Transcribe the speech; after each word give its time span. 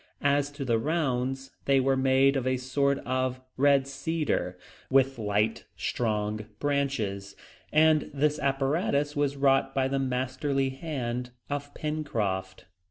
As 0.23 0.49
to 0.53 0.65
the 0.65 0.79
rounds, 0.79 1.51
they 1.65 1.79
were 1.79 1.95
made 1.95 2.35
of 2.35 2.47
a 2.47 2.57
sort 2.57 2.97
of 3.05 3.39
red 3.55 3.85
cedar, 3.85 4.57
with 4.89 5.19
light, 5.19 5.65
strong 5.75 6.47
branches; 6.59 7.35
and 7.71 8.09
this 8.11 8.39
apparatus 8.39 9.15
was 9.15 9.37
wrought 9.37 9.75
by 9.75 9.87
the 9.87 9.99
masterly 9.99 10.69
hand 10.71 11.29
of 11.51 11.71
Pencroft. 11.75 12.65